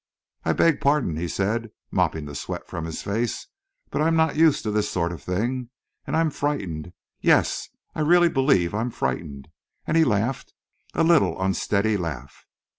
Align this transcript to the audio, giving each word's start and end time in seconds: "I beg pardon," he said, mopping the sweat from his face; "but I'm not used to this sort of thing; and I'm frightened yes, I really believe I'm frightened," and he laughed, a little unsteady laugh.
"I 0.43 0.53
beg 0.53 0.81
pardon," 0.81 1.15
he 1.15 1.27
said, 1.27 1.69
mopping 1.91 2.25
the 2.25 2.33
sweat 2.33 2.67
from 2.67 2.85
his 2.85 3.03
face; 3.03 3.45
"but 3.91 4.01
I'm 4.01 4.15
not 4.15 4.35
used 4.35 4.63
to 4.63 4.71
this 4.71 4.89
sort 4.89 5.11
of 5.11 5.21
thing; 5.21 5.69
and 6.07 6.17
I'm 6.17 6.31
frightened 6.31 6.93
yes, 7.19 7.69
I 7.93 8.01
really 8.01 8.27
believe 8.29 8.73
I'm 8.73 8.89
frightened," 8.89 9.49
and 9.85 9.95
he 9.95 10.03
laughed, 10.03 10.55
a 10.95 11.03
little 11.03 11.39
unsteady 11.39 11.97
laugh. 11.97 12.47